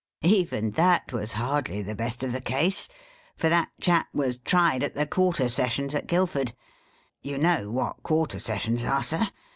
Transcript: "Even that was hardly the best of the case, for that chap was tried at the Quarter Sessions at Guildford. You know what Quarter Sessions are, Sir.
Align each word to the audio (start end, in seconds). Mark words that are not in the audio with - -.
"Even 0.23 0.71
that 0.71 1.13
was 1.13 1.33
hardly 1.33 1.83
the 1.83 1.93
best 1.93 2.23
of 2.23 2.31
the 2.31 2.41
case, 2.41 2.89
for 3.35 3.49
that 3.49 3.69
chap 3.79 4.07
was 4.15 4.39
tried 4.39 4.83
at 4.83 4.95
the 4.95 5.05
Quarter 5.05 5.47
Sessions 5.47 5.93
at 5.93 6.07
Guildford. 6.07 6.55
You 7.21 7.37
know 7.37 7.69
what 7.71 8.01
Quarter 8.01 8.39
Sessions 8.39 8.83
are, 8.83 9.03
Sir. 9.03 9.27